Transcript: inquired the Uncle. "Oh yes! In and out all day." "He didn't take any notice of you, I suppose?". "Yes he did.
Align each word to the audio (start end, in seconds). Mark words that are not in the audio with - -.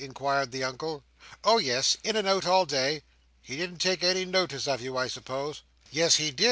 inquired 0.03 0.51
the 0.51 0.63
Uncle. 0.63 1.03
"Oh 1.43 1.59
yes! 1.59 1.95
In 2.03 2.15
and 2.15 2.27
out 2.27 2.43
all 2.43 2.65
day." 2.65 3.03
"He 3.39 3.55
didn't 3.55 3.77
take 3.77 4.03
any 4.03 4.25
notice 4.25 4.67
of 4.67 4.81
you, 4.81 4.97
I 4.97 5.05
suppose?". 5.07 5.61
"Yes 5.91 6.15
he 6.15 6.31
did. 6.31 6.39